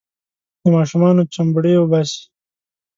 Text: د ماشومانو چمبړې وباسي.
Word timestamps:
د 0.61 0.63
ماشومانو 0.75 1.21
چمبړې 1.33 1.73
وباسي. 1.77 2.21